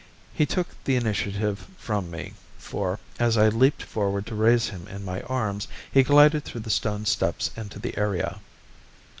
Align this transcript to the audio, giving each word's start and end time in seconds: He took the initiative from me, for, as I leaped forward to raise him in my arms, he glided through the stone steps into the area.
He 0.33 0.47
took 0.47 0.69
the 0.85 0.95
initiative 0.95 1.67
from 1.77 2.09
me, 2.09 2.33
for, 2.57 2.97
as 3.19 3.37
I 3.37 3.49
leaped 3.49 3.83
forward 3.83 4.25
to 4.25 4.33
raise 4.33 4.69
him 4.69 4.87
in 4.87 5.05
my 5.05 5.21
arms, 5.21 5.67
he 5.91 6.01
glided 6.01 6.43
through 6.43 6.61
the 6.61 6.71
stone 6.71 7.05
steps 7.05 7.51
into 7.55 7.77
the 7.77 7.95
area. 7.95 8.39